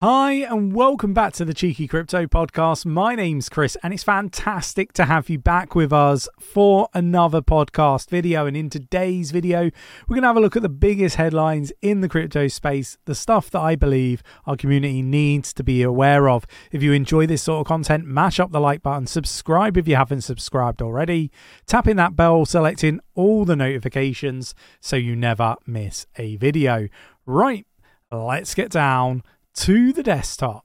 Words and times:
Hi, 0.00 0.34
and 0.34 0.72
welcome 0.72 1.12
back 1.12 1.32
to 1.32 1.44
the 1.44 1.52
Cheeky 1.52 1.88
Crypto 1.88 2.26
Podcast. 2.26 2.86
My 2.86 3.16
name's 3.16 3.48
Chris, 3.48 3.76
and 3.82 3.92
it's 3.92 4.04
fantastic 4.04 4.92
to 4.92 5.06
have 5.06 5.28
you 5.28 5.40
back 5.40 5.74
with 5.74 5.92
us 5.92 6.28
for 6.38 6.88
another 6.94 7.42
podcast 7.42 8.08
video. 8.08 8.46
And 8.46 8.56
in 8.56 8.70
today's 8.70 9.32
video, 9.32 9.72
we're 10.06 10.14
going 10.14 10.22
to 10.22 10.28
have 10.28 10.36
a 10.36 10.40
look 10.40 10.54
at 10.54 10.62
the 10.62 10.68
biggest 10.68 11.16
headlines 11.16 11.72
in 11.82 12.00
the 12.00 12.08
crypto 12.08 12.46
space, 12.46 12.96
the 13.06 13.14
stuff 13.16 13.50
that 13.50 13.58
I 13.58 13.74
believe 13.74 14.22
our 14.46 14.56
community 14.56 15.02
needs 15.02 15.52
to 15.54 15.64
be 15.64 15.82
aware 15.82 16.28
of. 16.28 16.46
If 16.70 16.80
you 16.80 16.92
enjoy 16.92 17.26
this 17.26 17.42
sort 17.42 17.62
of 17.62 17.66
content, 17.66 18.06
mash 18.06 18.38
up 18.38 18.52
the 18.52 18.60
like 18.60 18.84
button, 18.84 19.08
subscribe 19.08 19.76
if 19.76 19.88
you 19.88 19.96
haven't 19.96 20.20
subscribed 20.20 20.80
already, 20.80 21.32
tapping 21.66 21.96
that 21.96 22.14
bell, 22.14 22.46
selecting 22.46 23.00
all 23.16 23.44
the 23.44 23.56
notifications 23.56 24.54
so 24.80 24.94
you 24.94 25.16
never 25.16 25.56
miss 25.66 26.06
a 26.16 26.36
video. 26.36 26.86
Right, 27.26 27.66
let's 28.12 28.54
get 28.54 28.70
down 28.70 29.24
to 29.58 29.92
the 29.92 30.02
desktop. 30.04 30.64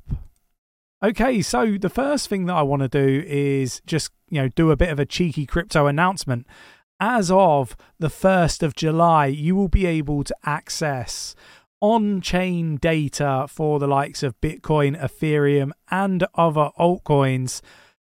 Okay, 1.04 1.42
so 1.42 1.80
the 1.80 1.90
first 1.90 2.30
thing 2.30 2.46
that 2.46 2.54
I 2.54 2.62
want 2.62 2.84
to 2.84 2.88
do 2.88 3.26
is 3.28 3.82
just, 3.88 4.12
you 4.30 4.40
know, 4.40 4.50
do 4.50 4.70
a 4.70 4.78
bit 4.78 4.90
of 4.90 5.00
a 5.00 5.06
cheeky 5.06 5.48
crypto 5.48 5.88
announcement. 5.88 6.46
As 7.00 7.32
of 7.32 7.76
the 7.98 8.10
1st 8.10 8.62
of 8.62 8.76
July, 8.76 9.26
you 9.26 9.56
will 9.56 9.68
be 9.68 9.88
able 9.88 10.24
to 10.24 10.36
access 10.46 11.34
on 11.82 12.22
chain 12.22 12.78
data 12.78 13.48
for 13.50 13.80
the 13.80 13.88
likes 13.88 14.22
of 14.22 14.40
Bitcoin, 14.40 14.96
Ethereum, 15.02 15.72
and 15.90 16.28
other 16.36 16.70
altcoins 16.80 17.62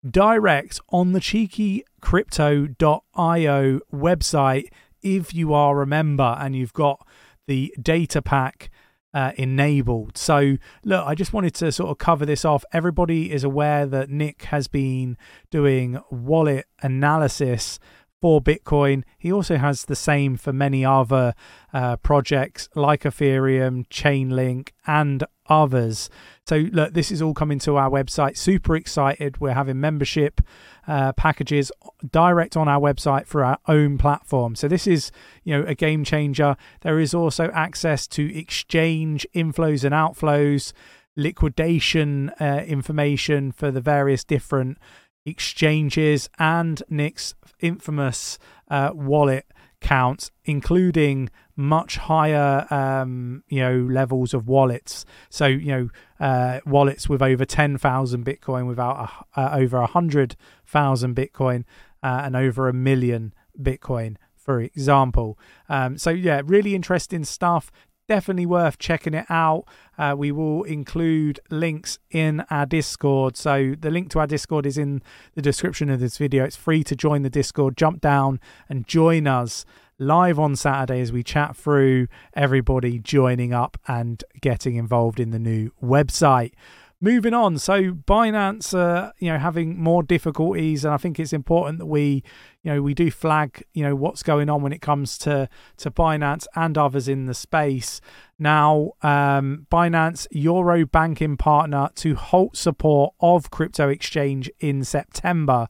direct 0.09 0.79
on 0.89 1.11
the 1.11 1.19
cheekycrypto.io 1.19 3.79
website 3.93 4.67
if 5.03 5.33
you 5.33 5.53
are 5.53 5.81
a 5.81 5.85
member 5.85 6.37
and 6.39 6.55
you've 6.55 6.71
got 6.71 7.05
the 7.45 7.75
data 7.81 8.21
pack 8.21 8.69
uh, 9.13 9.31
enabled. 9.35 10.17
So, 10.17 10.57
look, 10.83 11.05
I 11.05 11.15
just 11.15 11.33
wanted 11.33 11.53
to 11.55 11.71
sort 11.71 11.89
of 11.89 11.97
cover 11.97 12.25
this 12.25 12.45
off. 12.45 12.63
Everybody 12.73 13.31
is 13.31 13.43
aware 13.43 13.85
that 13.85 14.09
Nick 14.09 14.43
has 14.43 14.67
been 14.67 15.17
doing 15.49 15.99
wallet 16.11 16.65
analysis 16.81 17.79
for 18.21 18.41
Bitcoin. 18.41 19.03
He 19.17 19.31
also 19.31 19.57
has 19.57 19.85
the 19.85 19.95
same 19.95 20.37
for 20.37 20.51
many 20.51 20.83
other 20.83 21.33
uh, 21.73 21.97
projects 21.97 22.67
like 22.75 23.03
Ethereum, 23.03 23.87
Chainlink, 23.89 24.69
and 24.85 25.23
others. 25.47 26.09
So, 26.47 26.59
look, 26.71 26.93
this 26.93 27.11
is 27.11 27.21
all 27.21 27.33
coming 27.33 27.59
to 27.59 27.75
our 27.75 27.89
website. 27.89 28.37
Super 28.37 28.77
excited. 28.77 29.41
We're 29.41 29.53
having 29.53 29.81
membership 29.81 30.39
uh, 30.87 31.11
packages 31.11 31.73
direct 32.09 32.55
on 32.55 32.69
our 32.69 32.79
website 32.79 33.27
for 33.27 33.43
our 33.43 33.57
own 33.67 33.97
platform. 33.97 34.55
So, 34.55 34.69
this 34.69 34.87
is, 34.87 35.11
you 35.43 35.57
know, 35.57 35.67
a 35.67 35.75
game 35.75 36.05
changer. 36.05 36.55
There 36.81 37.01
is 37.01 37.13
also 37.13 37.49
access 37.53 38.07
to 38.07 38.33
exchange 38.33 39.27
inflows 39.35 39.83
and 39.83 39.93
outflows, 39.93 40.71
liquidation 41.17 42.29
uh, 42.39 42.63
information 42.65 43.51
for 43.51 43.69
the 43.69 43.81
various 43.81 44.23
different 44.23 44.77
exchanges, 45.25 46.29
and 46.39 46.81
Nick's 46.89 47.35
infamous 47.59 48.39
uh, 48.71 48.91
wallet 48.93 49.47
counts, 49.81 50.31
including 50.45 51.29
much 51.55 51.97
higher, 51.97 52.65
um, 52.71 53.43
you 53.49 53.59
know, 53.59 53.79
levels 53.91 54.33
of 54.33 54.47
wallets. 54.47 55.05
So, 55.29 55.45
you 55.45 55.71
know, 55.71 55.89
uh, 56.19 56.59
wallets 56.65 57.07
with 57.09 57.21
over 57.21 57.45
ten 57.45 57.77
thousand 57.77 58.25
Bitcoin, 58.25 58.67
without 58.67 59.25
a, 59.35 59.39
uh, 59.39 59.57
over 59.57 59.77
a 59.77 59.87
hundred 59.87 60.35
thousand 60.65 61.15
Bitcoin, 61.15 61.63
uh, 62.03 62.21
and 62.23 62.35
over 62.35 62.67
a 62.67 62.73
million 62.73 63.33
Bitcoin, 63.61 64.17
for 64.35 64.61
example. 64.61 65.37
Um, 65.69 65.97
so, 65.97 66.09
yeah, 66.09 66.41
really 66.45 66.75
interesting 66.75 67.23
stuff 67.23 67.71
definitely 68.07 68.45
worth 68.45 68.77
checking 68.77 69.13
it 69.13 69.25
out. 69.29 69.65
Uh, 69.97 70.15
we 70.17 70.31
will 70.31 70.63
include 70.63 71.39
links 71.49 71.99
in 72.09 72.41
our 72.49 72.65
Discord. 72.65 73.35
So 73.37 73.75
the 73.79 73.91
link 73.91 74.09
to 74.11 74.19
our 74.19 74.27
Discord 74.27 74.65
is 74.65 74.77
in 74.77 75.01
the 75.35 75.41
description 75.41 75.89
of 75.89 75.99
this 75.99 76.17
video. 76.17 76.43
It's 76.43 76.55
free 76.55 76.83
to 76.83 76.95
join 76.95 77.21
the 77.21 77.29
Discord. 77.29 77.77
Jump 77.77 78.01
down 78.01 78.39
and 78.69 78.87
join 78.87 79.27
us 79.27 79.65
live 79.99 80.37
on 80.37 80.55
Saturday 80.55 81.01
as 81.01 81.11
we 81.11 81.23
chat 81.23 81.55
through 81.55 82.07
everybody 82.35 82.99
joining 82.99 83.53
up 83.53 83.77
and 83.87 84.23
getting 84.39 84.75
involved 84.75 85.19
in 85.19 85.31
the 85.31 85.39
new 85.39 85.71
website 85.83 86.53
moving 86.99 87.33
on. 87.33 87.57
So 87.59 87.91
binance 87.91 88.77
uh, 88.77 89.11
you 89.19 89.31
know 89.31 89.37
having 89.37 89.81
more 89.81 90.03
difficulties 90.03 90.85
and 90.85 90.93
i 90.93 90.97
think 90.97 91.19
it's 91.19 91.33
important 91.33 91.79
that 91.79 91.85
we 91.85 92.23
you 92.63 92.73
know 92.73 92.81
we 92.81 92.93
do 92.93 93.11
flag 93.11 93.63
you 93.73 93.83
know 93.83 93.95
what's 93.95 94.23
going 94.23 94.49
on 94.49 94.61
when 94.61 94.73
it 94.73 94.81
comes 94.81 95.17
to 95.19 95.49
to 95.77 95.91
binance 95.91 96.45
and 96.55 96.77
others 96.77 97.07
in 97.07 97.25
the 97.25 97.33
space. 97.33 98.01
Now 98.39 98.91
um, 99.01 99.67
binance 99.71 100.27
euro 100.31 100.85
banking 100.85 101.37
partner 101.37 101.89
to 101.95 102.15
halt 102.15 102.57
support 102.57 103.13
of 103.19 103.51
crypto 103.51 103.89
exchange 103.89 104.49
in 104.59 104.83
september. 104.83 105.67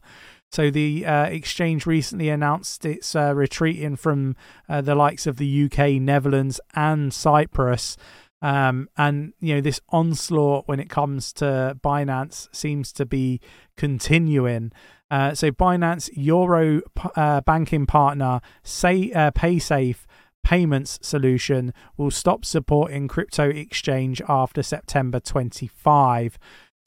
So 0.50 0.70
the 0.70 1.04
uh, 1.04 1.24
exchange 1.24 1.84
recently 1.84 2.30
announced 2.30 2.86
it's 2.86 3.14
uh, 3.14 3.34
retreating 3.34 3.96
from 3.96 4.34
uh, 4.66 4.80
the 4.80 4.94
likes 4.94 5.26
of 5.26 5.36
the 5.36 5.64
UK, 5.64 6.00
Netherlands, 6.00 6.58
and 6.74 7.12
Cyprus. 7.12 7.98
Um, 8.40 8.88
and 8.96 9.32
you 9.40 9.54
know 9.54 9.60
this 9.60 9.80
onslaught 9.88 10.68
when 10.68 10.78
it 10.78 10.88
comes 10.88 11.32
to 11.34 11.76
Binance 11.82 12.48
seems 12.54 12.92
to 12.94 13.06
be 13.06 13.40
continuing. 13.76 14.72
Uh, 15.10 15.34
so 15.34 15.50
Binance 15.50 16.10
Euro 16.14 16.82
uh, 17.16 17.40
banking 17.40 17.86
partner 17.86 18.40
say 18.62 19.10
uh, 19.12 19.30
PaySafe 19.32 20.04
payments 20.44 20.98
solution 21.02 21.74
will 21.96 22.10
stop 22.10 22.44
supporting 22.44 23.08
crypto 23.08 23.48
exchange 23.48 24.22
after 24.28 24.62
September 24.62 25.20
25. 25.20 26.38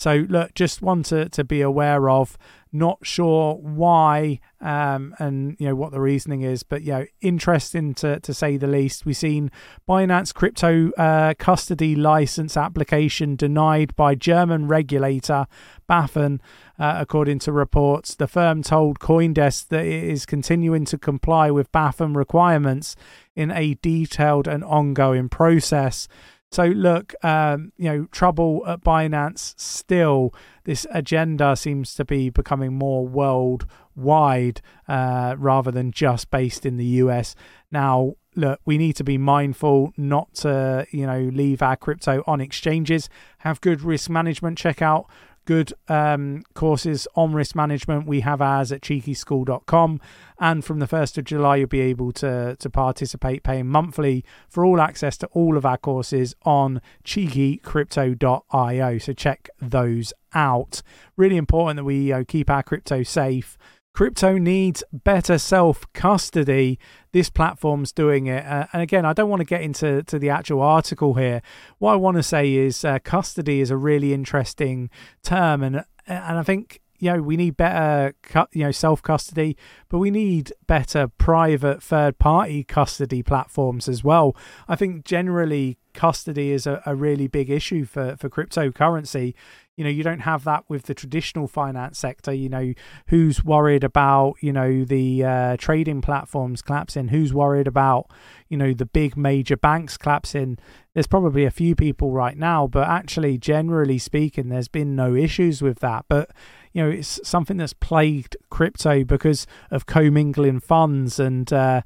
So 0.02 0.26
look, 0.30 0.56
just 0.56 0.82
want 0.82 1.06
to, 1.08 1.30
to 1.30 1.44
be 1.44 1.62
aware 1.62 2.10
of. 2.10 2.36
Not 2.72 2.98
sure 3.04 3.54
why 3.54 4.40
um, 4.60 5.14
and 5.20 5.56
you 5.60 5.68
know 5.68 5.76
what 5.76 5.92
the 5.92 6.00
reasoning 6.00 6.42
is, 6.42 6.64
but 6.64 6.82
you 6.82 6.94
know 6.94 7.06
interesting 7.20 7.94
to 7.96 8.20
to 8.20 8.34
say 8.34 8.58
the 8.58 8.66
least. 8.66 9.06
We've 9.06 9.16
seen 9.16 9.52
Binance 9.88 10.34
crypto 10.34 10.90
uh, 10.94 11.36
custody 11.38 11.96
license 11.96 12.58
application 12.58 13.36
denied 13.36 13.96
by 13.96 14.16
German 14.16 14.68
regulator 14.68 15.46
BaFin, 15.88 16.40
uh, 16.80 16.96
according 16.98 17.38
to 17.40 17.52
reports. 17.52 18.16
The 18.16 18.26
firm 18.26 18.64
told 18.64 18.98
CoinDesk 18.98 19.68
that 19.68 19.86
it 19.86 20.04
is 20.06 20.26
continuing 20.26 20.86
to 20.86 20.98
comply 20.98 21.52
with 21.52 21.72
BaFin 21.72 22.16
requirements 22.16 22.96
in 23.36 23.52
a 23.52 23.76
detailed 23.76 24.48
and 24.48 24.64
ongoing 24.64 25.30
process. 25.30 26.08
So 26.52 26.66
look, 26.66 27.16
um, 27.24 27.72
you 27.78 27.86
know, 27.86 28.06
trouble 28.12 28.64
at 28.68 28.84
Binance 28.84 29.58
still. 29.58 30.34
This 30.66 30.86
agenda 30.92 31.56
seems 31.56 31.96
to 31.96 32.04
be 32.04 32.30
becoming 32.30 32.74
more 32.74 33.08
worldwide 33.08 34.62
uh, 34.88 35.36
rather 35.38 35.72
than 35.72 35.92
just 35.92 36.30
based 36.30 36.66
in 36.66 36.76
the 36.76 36.86
US. 36.86 37.36
Now, 37.72 38.16
look, 38.36 38.60
we 38.66 38.78
need 38.78 38.98
to 38.98 39.04
be 39.06 39.18
mindful 39.18 39.94
not 39.96 40.34
to, 40.36 40.86
you 40.92 41.08
know, 41.08 41.30
leave 41.34 41.62
our 41.62 41.78
crypto 41.78 42.22
on 42.28 42.42
exchanges. 42.42 43.10
Have 43.40 43.62
good 43.62 43.82
risk 43.82 44.10
management. 44.10 44.58
Check 44.58 44.82
out 44.82 45.10
good 45.46 45.74
um, 45.88 46.44
courses 46.54 47.08
on 47.16 47.34
risk 47.34 47.56
management. 47.56 48.08
We 48.08 48.22
have 48.22 48.42
ours 48.42 48.72
at 48.72 48.82
cheekyschool.com. 48.82 50.00
And 50.40 50.64
from 50.66 50.80
the 50.80 50.88
1st 50.88 51.18
of 51.20 51.26
July, 51.26 51.58
you'll 51.58 51.68
be 51.68 51.82
able 51.82 52.12
to, 52.14 52.56
to 52.56 52.70
participate 52.70 53.44
paying 53.44 53.68
monthly 53.68 54.24
for 54.50 54.66
all 54.66 54.82
access 54.82 55.18
to 55.18 55.28
all 55.28 55.58
of 55.58 55.66
our 55.66 55.78
courses 55.78 56.36
on 56.44 56.82
cheekycrypto.io. 57.04 58.98
So 58.98 59.14
check 59.14 59.50
those 59.62 60.14
out. 60.34 60.82
Really 61.18 61.38
important 61.38 61.78
that 61.78 61.84
we 61.84 62.10
know, 62.10 62.24
keep 62.24 62.50
our 62.50 62.64
crypto 62.64 63.04
safe. 63.04 63.58
Crypto 63.94 64.38
needs 64.38 64.84
better 64.92 65.38
self 65.38 65.86
custody. 65.94 66.80
This 67.12 67.30
platform's 67.30 67.92
doing 67.92 68.28
it. 68.28 68.46
Uh, 68.46 68.68
and 68.72 68.82
again, 68.82 69.06
I 69.06 69.14
don't 69.14 69.30
want 69.30 69.42
to 69.42 69.46
get 69.46 69.62
into 69.62 70.04
to 70.04 70.18
the 70.18 70.30
actual 70.30 70.62
article 70.62 71.16
here. 71.16 71.42
What 71.78 71.94
I 71.94 71.96
want 71.98 72.18
to 72.18 72.24
say 72.24 72.54
is 72.54 72.86
uh, 72.86 73.00
custody 73.04 73.60
is 73.60 73.70
a 73.70 73.78
really 73.78 74.14
interesting 74.14 74.90
term. 75.24 75.62
And, 75.62 75.84
and 76.08 76.40
I 76.40 76.44
think 76.44 76.80
you 77.02 77.12
know 77.12 77.22
we 77.22 77.36
need 77.36 77.58
better 77.58 78.14
you 78.54 78.64
know 78.64 78.72
self 78.72 79.02
custody 79.02 79.58
but 79.90 79.98
we 79.98 80.12
need 80.12 80.54
better 80.68 81.08
private 81.08 81.82
third 81.84 82.18
party 82.20 82.64
custody 82.64 83.24
platforms 83.24 83.90
as 83.90 84.04
well 84.04 84.36
i 84.70 84.76
think 84.76 85.04
generally 85.04 85.80
custody 85.94 86.52
is 86.52 86.66
a, 86.68 86.82
a 86.86 86.96
really 86.96 87.28
big 87.28 87.50
issue 87.50 87.86
for 87.86 88.16
for 88.18 88.30
cryptocurrency. 88.30 89.34
You 89.78 89.86
know 89.86 89.90
you 89.90 90.04
don't 90.04 90.20
have 90.20 90.44
that 90.44 90.66
with 90.68 90.84
the 90.84 90.94
traditional 90.94 91.48
finance 91.48 91.98
sector 91.98 92.34
you 92.34 92.50
know. 92.50 92.74
Who's 93.08 93.44
worried 93.44 93.84
about 93.84 94.36
you 94.42 94.54
know 94.54 94.84
the 94.84 95.24
uh, 95.24 95.58
trading 95.58 96.02
platforms 96.02 96.62
collapsing? 96.62 97.10
Who's 97.10 97.34
worried 97.34 97.68
about 97.68 98.12
you 98.50 98.58
know 98.58 98.74
the 98.74 98.86
big 98.86 99.18
major 99.18 99.58
banks 99.58 99.98
collapsing? 99.98 100.58
There's 100.94 101.08
probably 101.08 101.46
a 101.46 101.52
few 101.52 101.76
people 101.76 102.12
right 102.12 102.38
now 102.38 102.68
but 102.68 102.88
actually 102.88 103.38
generally 103.38 103.98
speaking 103.98 104.50
there's 104.50 104.68
been 104.68 104.96
no 104.96 105.16
issues 105.16 105.62
with 105.62 105.80
that. 105.80 106.06
But 106.08 106.32
you 106.74 106.84
know 106.84 106.90
it's 106.90 107.20
something 107.28 107.58
that's 107.58 107.74
plagued 107.74 108.38
crypto 108.50 109.04
because 109.04 109.48
of 109.72 109.86
commingling 109.86 110.60
funds 110.60 111.20
and 111.20 111.52
uh, 111.52 111.82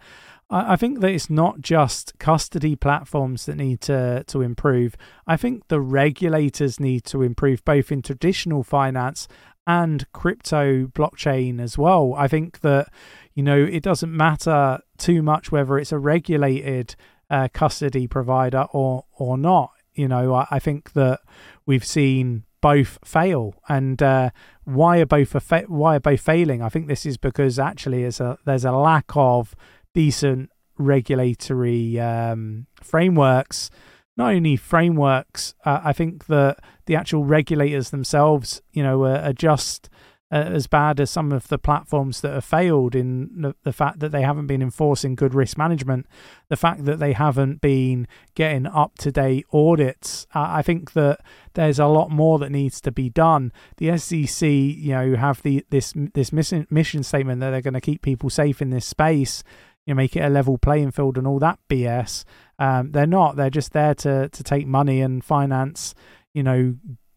I, 0.49 0.73
I 0.73 0.75
think 0.75 0.99
that 1.01 1.11
it's 1.11 1.29
not 1.29 1.61
just 1.61 2.17
custody 2.19 2.75
platforms 2.75 3.45
that 3.45 3.55
need 3.55 3.81
to 3.81 4.23
to 4.27 4.41
improve. 4.41 4.95
I 5.27 5.37
think 5.37 5.67
the 5.67 5.81
regulators 5.81 6.79
need 6.79 7.03
to 7.05 7.21
improve 7.21 7.63
both 7.65 7.91
in 7.91 8.01
traditional 8.01 8.63
finance 8.63 9.27
and 9.67 10.11
crypto 10.11 10.85
blockchain 10.87 11.59
as 11.59 11.77
well. 11.77 12.13
I 12.15 12.27
think 12.27 12.61
that 12.61 12.89
you 13.33 13.43
know 13.43 13.63
it 13.63 13.83
doesn't 13.83 14.15
matter 14.15 14.79
too 14.97 15.21
much 15.21 15.51
whether 15.51 15.77
it's 15.77 15.91
a 15.91 15.99
regulated 15.99 16.95
uh, 17.29 17.47
custody 17.53 18.07
provider 18.07 18.67
or 18.71 19.05
or 19.17 19.37
not. 19.37 19.71
You 19.93 20.07
know, 20.09 20.33
I, 20.33 20.47
I 20.51 20.59
think 20.59 20.91
that 20.93 21.21
we've 21.65 21.85
seen 21.85 22.43
both 22.61 22.99
fail, 23.05 23.55
and 23.69 24.01
uh, 24.01 24.31
why 24.63 24.99
are 24.99 25.05
both 25.05 25.41
fa- 25.41 25.65
why 25.67 25.95
are 25.95 25.99
both 25.99 26.21
failing? 26.21 26.61
I 26.61 26.69
think 26.69 26.87
this 26.87 27.05
is 27.05 27.17
because 27.17 27.57
actually 27.59 28.03
a 28.05 28.37
there's 28.45 28.65
a 28.65 28.71
lack 28.71 29.05
of 29.15 29.55
decent 29.95 30.51
regulatory 30.77 31.99
um, 31.99 32.67
frameworks. 32.83 33.71
Not 34.17 34.33
only 34.33 34.55
frameworks, 34.55 35.55
uh, 35.65 35.81
I 35.83 35.93
think 35.93 36.27
that 36.27 36.59
the 36.85 36.95
actual 36.95 37.25
regulators 37.25 37.89
themselves, 37.89 38.61
you 38.71 38.83
know, 38.83 39.03
are, 39.03 39.17
are 39.17 39.33
just 39.33 39.89
uh, 40.31 40.37
as 40.37 40.65
bad 40.67 40.99
as 40.99 41.11
some 41.11 41.31
of 41.31 41.47
the 41.49 41.57
platforms 41.57 42.21
that 42.21 42.33
have 42.33 42.43
failed 42.43 42.95
in 42.95 43.29
the, 43.41 43.55
the, 43.63 43.71
fact 43.71 43.99
that 43.99 44.11
they 44.11 44.23
haven't 44.23 44.47
been 44.47 44.61
enforcing 44.61 45.15
good 45.15 45.35
risk 45.35 45.57
management, 45.57 46.07
the 46.49 46.55
fact 46.55 46.83
that 46.85 46.97
they 46.97 47.13
haven't 47.13 47.61
been 47.61 48.07
getting 48.33 48.65
up 48.65 48.97
to 48.97 49.11
date 49.11 49.45
audits. 49.53 50.25
Uh, 50.33 50.47
I 50.49 50.61
think 50.61 50.93
that 50.93 51.19
there's 51.53 51.77
a 51.77 51.85
lot 51.85 52.09
more 52.09 52.39
that 52.39 52.51
needs 52.51 52.81
to 52.81 52.91
be 52.91 53.07
done. 53.09 53.53
The 53.77 53.97
SEC, 53.97 54.49
you 54.49 54.93
know, 54.93 55.15
have 55.15 55.43
the 55.43 55.63
this 55.69 55.93
this 56.13 56.33
mission 56.33 56.65
mission 56.71 57.03
statement 57.03 57.39
that 57.41 57.51
they're 57.51 57.61
going 57.61 57.75
to 57.75 57.81
keep 57.81 58.01
people 58.01 58.29
safe 58.31 58.61
in 58.63 58.71
this 58.71 58.85
space. 58.85 59.43
You 59.85 59.93
know, 59.93 59.97
make 59.97 60.15
it 60.15 60.21
a 60.21 60.29
level 60.29 60.57
playing 60.57 60.91
field 60.91 61.17
and 61.17 61.27
all 61.27 61.39
that 61.39 61.59
BS. 61.69 62.23
Um, 62.57 62.91
they're 62.91 63.05
not. 63.05 63.35
They're 63.35 63.49
just 63.49 63.73
there 63.73 63.93
to 63.95 64.29
to 64.29 64.43
take 64.43 64.67
money 64.67 65.01
and 65.01 65.23
finance. 65.23 65.93
You 66.33 66.43
know, 66.43 66.75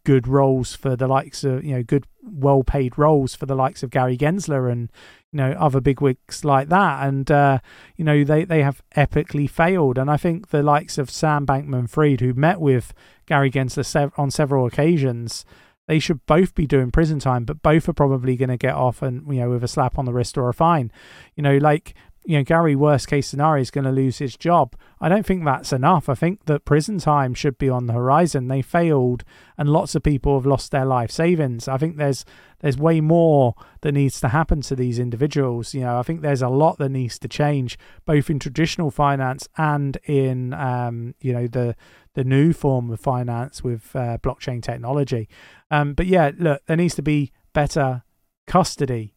good 0.08 0.26
roles 0.26 0.74
for 0.74 0.96
the 0.96 1.06
likes 1.06 1.44
of 1.44 1.62
you 1.62 1.74
know 1.74 1.82
good 1.82 2.06
well 2.22 2.62
paid 2.62 2.96
roles 2.96 3.34
for 3.34 3.44
the 3.44 3.54
likes 3.54 3.82
of 3.82 3.90
Gary 3.90 4.16
Gensler 4.16 4.72
and 4.72 4.90
you 5.32 5.36
know 5.36 5.52
other 5.58 5.82
bigwigs 5.82 6.46
like 6.46 6.70
that 6.70 7.06
and 7.06 7.30
uh, 7.30 7.58
you 7.96 8.06
know 8.06 8.24
they 8.24 8.44
they 8.44 8.62
have 8.62 8.80
epically 8.96 9.50
failed 9.50 9.98
and 9.98 10.10
I 10.10 10.16
think 10.16 10.48
the 10.48 10.62
likes 10.62 10.96
of 10.96 11.10
Sam 11.10 11.44
Bankman 11.44 11.90
Fried 11.90 12.22
who 12.22 12.32
met 12.32 12.58
with 12.58 12.94
Gary 13.26 13.50
Gensler 13.50 13.84
sev- 13.84 14.12
on 14.16 14.30
several 14.30 14.64
occasions 14.64 15.44
they 15.88 15.98
should 15.98 16.24
both 16.24 16.54
be 16.54 16.66
doing 16.66 16.90
prison 16.90 17.18
time 17.18 17.44
but 17.44 17.62
both 17.62 17.86
are 17.86 17.92
probably 17.92 18.34
going 18.34 18.48
to 18.48 18.56
get 18.56 18.74
off 18.74 19.02
and 19.02 19.30
you 19.30 19.40
know 19.40 19.50
with 19.50 19.62
a 19.62 19.68
slap 19.68 19.98
on 19.98 20.06
the 20.06 20.14
wrist 20.14 20.38
or 20.38 20.48
a 20.48 20.54
fine 20.54 20.90
you 21.36 21.42
know 21.42 21.58
like 21.58 21.92
you 22.28 22.36
know, 22.36 22.44
Gary, 22.44 22.76
worst 22.76 23.08
case 23.08 23.26
scenario, 23.26 23.62
is 23.62 23.70
going 23.70 23.86
to 23.86 23.90
lose 23.90 24.18
his 24.18 24.36
job. 24.36 24.76
I 25.00 25.08
don't 25.08 25.24
think 25.24 25.46
that's 25.46 25.72
enough. 25.72 26.10
I 26.10 26.14
think 26.14 26.44
that 26.44 26.66
prison 26.66 26.98
time 26.98 27.32
should 27.32 27.56
be 27.56 27.70
on 27.70 27.86
the 27.86 27.94
horizon. 27.94 28.48
They 28.48 28.60
failed, 28.60 29.24
and 29.56 29.70
lots 29.70 29.94
of 29.94 30.02
people 30.02 30.36
have 30.36 30.44
lost 30.44 30.70
their 30.70 30.84
life 30.84 31.10
savings. 31.10 31.68
I 31.68 31.78
think 31.78 31.96
there's 31.96 32.26
there's 32.60 32.76
way 32.76 33.00
more 33.00 33.54
that 33.80 33.92
needs 33.92 34.20
to 34.20 34.28
happen 34.28 34.60
to 34.62 34.76
these 34.76 34.98
individuals. 34.98 35.72
You 35.72 35.80
know, 35.80 35.98
I 35.98 36.02
think 36.02 36.20
there's 36.20 36.42
a 36.42 36.50
lot 36.50 36.76
that 36.76 36.90
needs 36.90 37.18
to 37.20 37.28
change, 37.28 37.78
both 38.04 38.28
in 38.28 38.38
traditional 38.38 38.90
finance 38.90 39.48
and 39.56 39.96
in 40.04 40.52
um, 40.52 41.14
you 41.22 41.32
know 41.32 41.46
the 41.46 41.76
the 42.12 42.24
new 42.24 42.52
form 42.52 42.90
of 42.90 43.00
finance 43.00 43.64
with 43.64 43.96
uh, 43.96 44.18
blockchain 44.18 44.62
technology. 44.62 45.30
Um, 45.70 45.94
but 45.94 46.04
yeah, 46.04 46.32
look, 46.36 46.60
there 46.66 46.76
needs 46.76 46.94
to 46.96 47.02
be 47.02 47.32
better 47.54 48.02
custody 48.46 49.14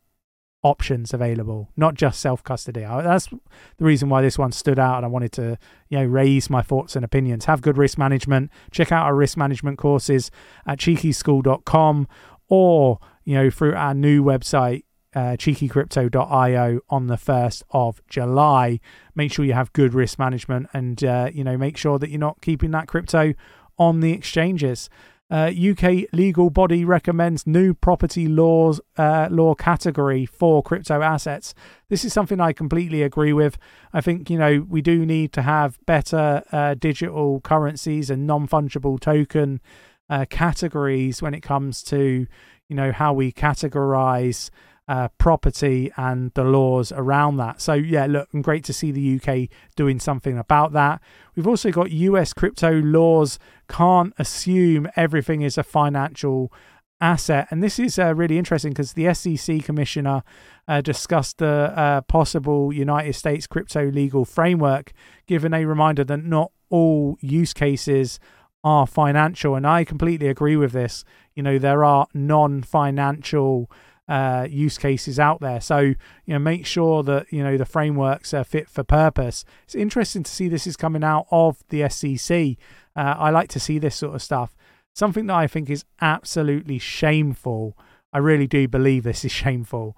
options 0.64 1.14
available, 1.14 1.70
not 1.76 1.96
just 1.96 2.20
self 2.20 2.44
custody. 2.44 2.82
That's 2.82 3.28
the 3.28 3.40
reason 3.86 4.10
why 4.10 4.22
this 4.22 4.38
one 4.38 4.52
stood 4.52 4.80
out, 4.80 4.98
and 4.98 5.06
I 5.06 5.10
wanted 5.10 5.32
to, 5.34 5.58
you 5.90 6.00
know, 6.00 6.06
raise 6.06 6.50
my 6.50 6.62
thoughts 6.62 6.96
and 6.96 7.04
opinions. 7.04 7.46
Have 7.46 7.62
good 7.62 7.78
risk 7.78 7.98
management. 7.98 8.52
Check 8.72 8.92
out 8.92 9.06
our 9.06 9.16
risk 9.16 9.38
management 9.38 9.78
courses 9.78 10.32
at 10.66 10.80
cheekyschool.com 10.80 12.08
or 12.50 13.00
you 13.24 13.36
know 13.36 13.50
through 13.50 13.76
our 13.76 13.94
new 13.94 14.24
website. 14.24 14.84
Uh, 15.14 15.36
cheekycrypto.io 15.36 16.80
on 16.90 17.08
the 17.08 17.18
1st 17.18 17.64
of 17.72 18.02
July. 18.08 18.80
Make 19.14 19.34
sure 19.34 19.44
you 19.44 19.52
have 19.52 19.74
good 19.74 19.94
risk 19.94 20.18
management 20.18 20.70
and, 20.72 21.04
uh, 21.04 21.30
you 21.34 21.44
know, 21.44 21.58
make 21.58 21.76
sure 21.76 22.00
that 22.00 22.10
you're 22.10 22.18
not 22.18 22.40
keeping 22.40 22.72
that 22.72 22.88
crypto 22.88 23.34
on 23.78 24.00
the 24.00 24.14
exchanges. 24.14 24.90
Uh, 25.32 25.50
UK 25.50 26.12
legal 26.12 26.50
body 26.50 26.84
recommends 26.84 27.48
new 27.48 27.74
property 27.74 28.28
laws 28.28 28.82
uh, 28.98 29.30
law 29.32 29.56
category 29.56 30.26
for 30.26 30.62
crypto 30.62 31.02
assets. 31.02 31.54
This 31.88 32.04
is 32.04 32.12
something 32.12 32.42
I 32.42 32.52
completely 32.52 33.02
agree 33.02 33.32
with. 33.32 33.58
I 33.94 34.02
think 34.02 34.30
you 34.30 34.38
know 34.38 34.66
we 34.68 34.82
do 34.82 35.06
need 35.06 35.32
to 35.32 35.42
have 35.42 35.80
better 35.86 36.44
uh, 36.52 36.74
digital 36.74 37.40
currencies 37.40 38.10
and 38.10 38.28
non 38.28 38.46
fungible 38.46 39.00
token 39.00 39.62
uh, 40.10 40.26
categories 40.30 41.22
when 41.22 41.34
it 41.34 41.42
comes 41.42 41.82
to 41.84 42.28
you 42.68 42.76
know 42.76 42.92
how 42.92 43.14
we 43.14 43.32
categorize 43.32 44.50
uh, 44.92 45.08
property 45.18 45.90
and 45.96 46.34
the 46.34 46.44
laws 46.44 46.92
around 46.92 47.38
that. 47.38 47.62
So, 47.62 47.72
yeah, 47.72 48.08
look, 48.08 48.28
and 48.34 48.44
great 48.44 48.66
to 48.66 48.74
see 48.74 48.92
the 48.92 49.16
UK 49.16 49.48
doing 49.78 50.02
something 50.02 50.38
about 50.38 50.74
that. 50.74 51.00
We've 51.34 51.48
also 51.48 51.72
got 51.72 51.92
US 51.92 52.34
crypto 52.34 52.74
laws 52.74 53.40
can't 53.70 54.14
assume 54.20 54.90
everything 54.98 55.44
is 55.44 55.58
a 55.58 55.64
financial 55.64 56.52
asset. 57.00 57.48
And 57.52 57.64
this 57.64 57.80
is 57.80 57.98
uh, 57.98 58.14
really 58.14 58.38
interesting 58.38 58.74
because 58.74 58.92
the 58.92 59.14
SEC 59.14 59.64
commissioner 59.64 60.24
uh, 60.68 60.82
discussed 60.82 61.38
the 61.38 61.72
uh, 61.74 62.02
possible 62.02 62.74
United 62.74 63.14
States 63.14 63.48
crypto 63.48 63.90
legal 63.90 64.26
framework, 64.26 64.92
given 65.26 65.54
a 65.54 65.64
reminder 65.64 66.04
that 66.04 66.26
not 66.26 66.52
all 66.70 67.18
use 67.22 67.54
cases 67.54 68.20
are 68.62 68.86
financial. 68.86 69.56
And 69.56 69.66
I 69.66 69.86
completely 69.86 70.28
agree 70.28 70.58
with 70.58 70.74
this. 70.74 71.06
You 71.34 71.44
know, 71.44 71.58
there 71.58 71.86
are 71.86 72.08
non 72.14 72.62
financial 72.62 73.72
uh, 74.08 74.48
use 74.50 74.78
cases 74.78 75.20
out 75.20 75.40
there. 75.40 75.62
So 75.62 75.80
you 75.80 75.96
know, 76.28 76.40
make 76.40 76.66
sure 76.66 77.04
that 77.04 77.32
you 77.32 77.44
know 77.44 77.58
the 77.58 77.66
frameworks 77.66 78.34
are 78.34 78.44
fit 78.44 78.70
for 78.70 78.84
purpose. 78.84 79.46
It's 79.66 79.76
interesting 79.76 80.24
to 80.24 80.32
see 80.32 80.48
this 80.48 80.68
is 80.68 80.76
coming 80.76 81.04
out 81.04 81.28
of 81.32 81.64
the 81.70 81.88
SEC. 81.90 82.58
Uh, 82.96 83.16
I 83.18 83.30
like 83.30 83.50
to 83.50 83.60
see 83.60 83.80
this 83.80 83.96
sort 83.96 84.16
of 84.16 84.22
stuff. 84.22 84.56
Something 84.94 85.28
that 85.28 85.36
I 85.36 85.48
think 85.48 85.70
is 85.70 85.86
absolutely 86.02 86.80
shameful. 86.80 87.78
I 88.12 88.18
really 88.18 88.48
do 88.48 88.68
believe 88.68 89.04
this 89.04 89.24
is 89.24 89.32
shameful. 89.44 89.96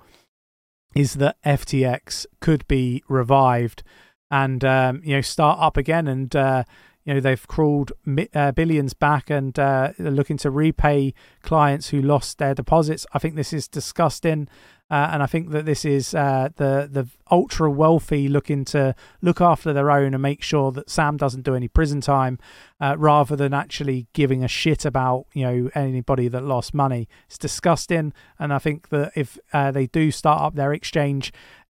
Is 0.95 1.15
that 1.15 1.41
FTX 1.43 2.27
could 2.39 2.67
be 2.67 3.03
revived 3.09 3.81
and 4.29 4.63
um, 4.63 5.01
you 5.03 5.15
know 5.15 5.21
start 5.21 5.59
up 5.59 5.77
again 5.77 6.07
and 6.07 6.35
uh, 6.35 6.63
you 7.05 7.13
know 7.13 7.19
they've 7.19 7.47
crawled 7.47 7.91
uh, 8.33 8.51
billions 8.51 8.93
back 8.93 9.29
and 9.29 9.57
uh, 9.59 9.91
are 9.99 10.11
looking 10.11 10.37
to 10.37 10.49
repay 10.49 11.13
clients 11.41 11.89
who 11.89 12.01
lost 12.01 12.37
their 12.37 12.53
deposits. 12.53 13.05
I 13.13 13.19
think 13.19 13.35
this 13.35 13.51
is 13.51 13.67
disgusting, 13.67 14.47
uh, 14.89 15.09
and 15.11 15.21
I 15.21 15.25
think 15.25 15.49
that 15.51 15.65
this 15.65 15.85
is 15.85 16.15
uh, 16.15 16.49
the 16.55 16.87
the 16.89 17.07
ultra 17.29 17.69
wealthy 17.69 18.29
looking 18.29 18.63
to 18.65 18.95
look 19.21 19.41
after 19.41 19.73
their 19.73 19.91
own 19.91 20.13
and 20.13 20.21
make 20.21 20.41
sure 20.43 20.71
that 20.71 20.89
Sam 20.89 21.17
doesn't 21.17 21.43
do 21.43 21.55
any 21.55 21.67
prison 21.67 21.99
time, 21.99 22.39
uh, 22.79 22.95
rather 22.97 23.35
than 23.35 23.53
actually 23.53 24.07
giving 24.13 24.43
a 24.43 24.47
shit 24.47 24.85
about 24.85 25.25
you 25.33 25.43
know 25.43 25.69
anybody 25.75 26.29
that 26.29 26.43
lost 26.43 26.73
money. 26.73 27.09
It's 27.27 27.37
disgusting, 27.37 28.13
and 28.39 28.53
I 28.53 28.59
think 28.59 28.89
that 28.89 29.11
if 29.15 29.37
uh, 29.51 29.71
they 29.71 29.87
do 29.87 30.11
start 30.11 30.41
up 30.41 30.55
their 30.55 30.73
exchange 30.73 31.33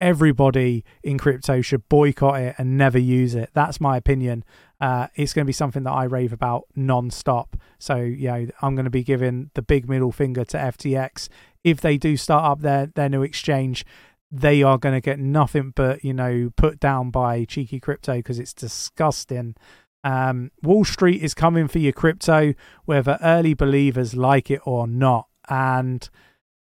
everybody 0.03 0.83
in 1.01 1.17
crypto 1.17 1.61
should 1.61 1.87
boycott 1.87 2.37
it 2.37 2.55
and 2.57 2.77
never 2.77 2.99
use 2.99 3.35
it. 3.35 3.49
That's 3.53 3.79
my 3.79 3.95
opinion. 3.95 4.43
Uh, 4.83 5.07
it's 5.15 5.31
going 5.31 5.45
to 5.45 5.47
be 5.47 5.53
something 5.53 5.83
that 5.83 5.93
I 5.93 6.03
rave 6.03 6.33
about 6.33 6.65
non-stop. 6.75 7.55
So, 7.79 7.95
you 7.95 8.27
know, 8.27 8.47
I'm 8.61 8.75
going 8.75 8.83
to 8.83 8.91
be 8.91 9.01
giving 9.01 9.49
the 9.53 9.61
big 9.61 9.87
middle 9.87 10.11
finger 10.11 10.43
to 10.43 10.57
FTX. 10.57 11.29
If 11.63 11.79
they 11.79 11.97
do 11.97 12.17
start 12.17 12.43
up 12.43 12.59
their, 12.59 12.87
their 12.87 13.07
new 13.07 13.23
exchange, 13.23 13.85
they 14.29 14.61
are 14.61 14.77
going 14.77 14.93
to 14.93 14.99
get 14.99 15.19
nothing 15.19 15.71
but, 15.73 16.03
you 16.03 16.13
know, 16.13 16.51
put 16.57 16.81
down 16.81 17.11
by 17.11 17.45
cheeky 17.45 17.79
crypto 17.79 18.17
because 18.17 18.39
it's 18.39 18.53
disgusting. 18.53 19.55
Um, 20.03 20.51
Wall 20.61 20.83
Street 20.83 21.23
is 21.23 21.33
coming 21.33 21.69
for 21.69 21.79
your 21.79 21.93
crypto, 21.93 22.53
whether 22.83 23.17
early 23.23 23.53
believers 23.53 24.17
like 24.17 24.51
it 24.51 24.59
or 24.65 24.85
not. 24.85 25.29
And 25.47 26.09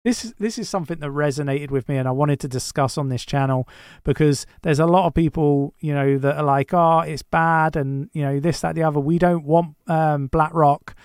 this 0.04 0.24
is 0.24 0.34
this 0.38 0.58
is 0.58 0.68
something 0.68 0.98
that 0.98 1.10
resonated 1.10 1.70
with 1.70 1.88
me 1.88 1.96
and 1.96 2.08
I 2.08 2.10
wanted 2.10 2.40
to 2.40 2.48
discuss 2.48 2.98
on 2.98 3.08
this 3.08 3.24
channel 3.24 3.68
because 4.04 4.46
there's 4.62 4.80
a 4.80 4.86
lot 4.86 5.06
of 5.06 5.14
people, 5.14 5.74
you 5.78 5.94
know, 5.94 6.18
that 6.18 6.36
are 6.36 6.42
like, 6.42 6.74
oh, 6.74 7.00
it's 7.00 7.22
bad 7.22 7.76
and 7.76 8.10
you 8.12 8.22
know, 8.22 8.40
this, 8.40 8.60
that, 8.60 8.74
the 8.74 8.82
other. 8.82 8.98
We 8.98 9.18
don't 9.18 9.44
want 9.44 9.76
um, 9.86 10.26
BlackRock 10.26 10.96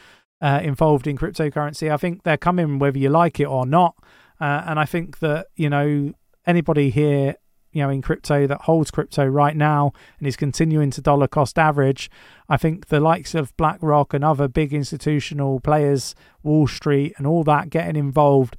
uh, 0.42 0.62
involved 0.64 1.06
in 1.06 1.18
cryptocurrency. 1.18 1.92
I 1.92 1.98
think 1.98 2.24
they're 2.24 2.38
coming 2.38 2.80
whether 2.80 2.98
you 2.98 3.10
like 3.10 3.40
it 3.40 3.48
or 3.48 3.66
not. 3.66 3.96
Uh, 4.42 4.64
and 4.66 4.80
I 4.80 4.86
think 4.86 5.20
that, 5.20 5.48
you 5.56 5.70
know, 5.70 6.14
anybody 6.46 6.90
here 6.90 7.36
you 7.74 7.84
know 7.84 7.90
in 7.90 8.02
crypto 8.02 8.48
that 8.48 8.62
holds 8.62 8.90
crypto 8.90 9.26
right 9.26 9.56
now 9.56 9.92
and 10.18 10.28
is 10.28 10.38
continuing 10.38 10.90
to 10.90 11.02
dollar 11.02 11.28
cost 11.28 11.60
average 11.60 12.10
i 12.48 12.56
think 12.56 12.88
the 12.88 13.00
likes 13.02 13.36
of 13.36 13.56
blackrock 13.58 14.14
and 14.14 14.24
other 14.24 14.48
big 14.48 14.74
institutional 14.74 15.60
players 15.60 16.16
wall 16.44 16.66
street 16.66 17.14
and 17.18 17.28
all 17.28 17.44
that 17.44 17.70
getting 17.70 17.98
involved 17.98 18.56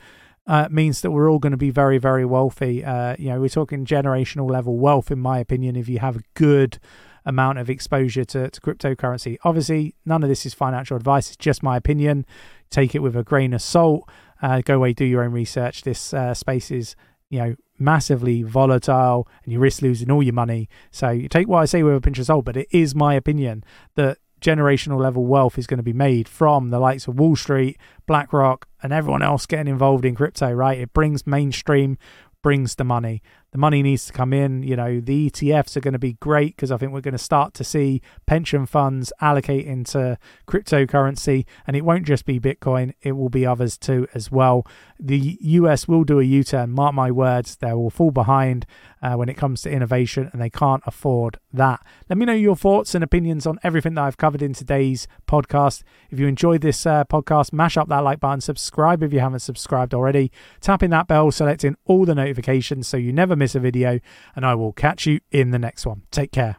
uh, 0.48 0.66
means 0.70 1.02
that 1.02 1.10
we're 1.10 1.30
all 1.30 1.38
going 1.38 1.52
to 1.52 1.58
be 1.58 1.70
very, 1.70 1.98
very 1.98 2.24
wealthy. 2.24 2.82
Uh, 2.82 3.14
you 3.18 3.28
know, 3.28 3.38
we're 3.38 3.48
talking 3.50 3.84
generational 3.84 4.50
level 4.50 4.78
wealth, 4.78 5.10
in 5.10 5.18
my 5.20 5.38
opinion, 5.38 5.76
if 5.76 5.88
you 5.88 5.98
have 5.98 6.16
a 6.16 6.22
good 6.34 6.78
amount 7.26 7.58
of 7.58 7.68
exposure 7.68 8.24
to, 8.24 8.48
to 8.48 8.60
cryptocurrency. 8.62 9.36
Obviously, 9.44 9.94
none 10.06 10.22
of 10.22 10.30
this 10.30 10.46
is 10.46 10.54
financial 10.54 10.96
advice, 10.96 11.28
it's 11.28 11.36
just 11.36 11.62
my 11.62 11.76
opinion. 11.76 12.24
Take 12.70 12.94
it 12.94 13.00
with 13.00 13.14
a 13.14 13.22
grain 13.22 13.52
of 13.52 13.60
salt. 13.60 14.08
Uh, 14.40 14.62
go 14.62 14.76
away, 14.76 14.94
do 14.94 15.04
your 15.04 15.22
own 15.22 15.32
research. 15.32 15.82
This 15.82 16.14
uh, 16.14 16.32
space 16.32 16.70
is, 16.70 16.96
you 17.28 17.38
know, 17.40 17.54
massively 17.78 18.42
volatile 18.42 19.28
and 19.44 19.52
you 19.52 19.58
risk 19.58 19.82
losing 19.82 20.10
all 20.10 20.22
your 20.22 20.32
money. 20.32 20.68
So 20.90 21.10
you 21.10 21.28
take 21.28 21.46
what 21.46 21.58
I 21.58 21.66
say 21.66 21.82
with 21.82 21.94
a 21.94 22.00
pinch 22.00 22.18
of 22.18 22.26
salt, 22.26 22.46
but 22.46 22.56
it 22.56 22.68
is 22.70 22.94
my 22.94 23.14
opinion 23.14 23.64
that 23.96 24.18
generational 24.40 25.00
level 25.00 25.26
wealth 25.26 25.58
is 25.58 25.66
going 25.66 25.78
to 25.78 25.84
be 25.84 25.92
made 25.92 26.28
from 26.28 26.70
the 26.70 26.78
likes 26.78 27.06
of 27.06 27.18
Wall 27.18 27.36
Street, 27.36 27.78
BlackRock, 28.06 28.66
and 28.82 28.92
everyone 28.92 29.22
else 29.22 29.46
getting 29.46 29.68
involved 29.68 30.04
in 30.04 30.14
crypto, 30.14 30.50
right? 30.52 30.78
It 30.78 30.92
brings 30.92 31.26
mainstream, 31.26 31.98
brings 32.42 32.76
the 32.76 32.84
money 32.84 33.22
the 33.50 33.58
money 33.58 33.82
needs 33.82 34.06
to 34.06 34.12
come 34.12 34.32
in. 34.32 34.62
You 34.62 34.76
know, 34.76 35.00
the 35.00 35.30
ETFs 35.30 35.76
are 35.76 35.80
going 35.80 35.92
to 35.92 35.98
be 35.98 36.14
great 36.14 36.56
because 36.56 36.70
I 36.70 36.76
think 36.76 36.92
we're 36.92 37.00
going 37.00 37.12
to 37.12 37.18
start 37.18 37.54
to 37.54 37.64
see 37.64 38.02
pension 38.26 38.66
funds 38.66 39.12
allocate 39.20 39.66
into 39.66 40.18
cryptocurrency, 40.46 41.46
and 41.66 41.76
it 41.76 41.84
won't 41.84 42.06
just 42.06 42.26
be 42.26 42.38
Bitcoin, 42.38 42.92
it 43.02 43.12
will 43.12 43.28
be 43.28 43.46
others 43.46 43.78
too 43.78 44.06
as 44.14 44.30
well. 44.30 44.66
The 45.00 45.38
US 45.40 45.88
will 45.88 46.04
do 46.04 46.20
a 46.20 46.24
U 46.24 46.44
turn, 46.44 46.70
mark 46.72 46.94
my 46.94 47.10
words, 47.10 47.56
they 47.56 47.72
will 47.72 47.90
fall 47.90 48.10
behind 48.10 48.66
uh, 49.00 49.14
when 49.14 49.28
it 49.28 49.36
comes 49.36 49.62
to 49.62 49.70
innovation, 49.70 50.28
and 50.32 50.42
they 50.42 50.50
can't 50.50 50.82
afford 50.86 51.38
that. 51.52 51.80
Let 52.08 52.18
me 52.18 52.26
know 52.26 52.32
your 52.32 52.56
thoughts 52.56 52.94
and 52.94 53.04
opinions 53.04 53.46
on 53.46 53.58
everything 53.62 53.94
that 53.94 54.02
I've 54.02 54.16
covered 54.16 54.42
in 54.42 54.52
today's 54.52 55.06
podcast. 55.26 55.82
If 56.10 56.18
you 56.18 56.26
enjoyed 56.26 56.60
this 56.60 56.84
uh, 56.84 57.04
podcast, 57.04 57.52
mash 57.52 57.76
up 57.76 57.88
that 57.88 58.04
like 58.04 58.20
button, 58.20 58.40
subscribe 58.40 59.02
if 59.02 59.12
you 59.12 59.20
haven't 59.20 59.40
subscribed 59.40 59.94
already, 59.94 60.32
tapping 60.60 60.90
that 60.90 61.06
bell, 61.06 61.30
selecting 61.30 61.76
all 61.84 62.04
the 62.04 62.14
notifications 62.14 62.88
so 62.88 62.96
you 62.96 63.12
never 63.12 63.36
miss 63.38 63.54
a 63.54 63.60
video, 63.60 64.00
and 64.36 64.44
I 64.44 64.54
will 64.54 64.72
catch 64.72 65.06
you 65.06 65.20
in 65.30 65.50
the 65.50 65.58
next 65.58 65.86
one. 65.86 66.02
Take 66.10 66.32
care. 66.32 66.56